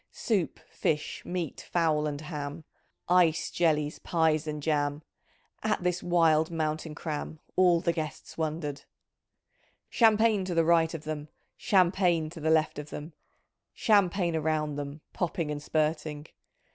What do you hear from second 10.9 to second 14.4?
of them. Champagne to the left of them. Champagne